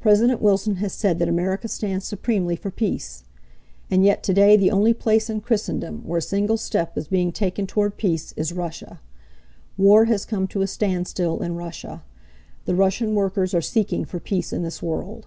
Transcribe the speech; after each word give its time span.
President 0.00 0.40
Wilson 0.40 0.76
has 0.76 0.94
said 0.94 1.18
that 1.18 1.28
America 1.28 1.68
stands 1.68 2.06
supremely 2.06 2.56
for 2.56 2.70
peace. 2.70 3.24
And 3.90 4.02
yet 4.02 4.22
today 4.22 4.56
the 4.56 4.70
only 4.70 4.94
place 4.94 5.28
in 5.28 5.42
Christendom 5.42 5.98
where 6.06 6.20
a 6.20 6.22
single 6.22 6.56
step 6.56 6.96
is 6.96 7.06
being 7.06 7.32
taken 7.32 7.66
toward 7.66 7.98
peace 7.98 8.32
is 8.34 8.50
RUSSIA. 8.54 8.98
War 9.76 10.06
has 10.06 10.24
come 10.24 10.46
to 10.48 10.62
a 10.62 10.66
standstill 10.66 11.42
in 11.42 11.54
Russia. 11.54 12.02
The 12.64 12.74
Russian 12.76 13.14
workers 13.14 13.52
are 13.52 13.60
seeking 13.60 14.06
for 14.06 14.18
peace 14.18 14.54
in 14.54 14.62
this 14.62 14.82
world. 14.82 15.26